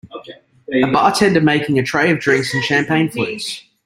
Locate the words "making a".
1.41-1.83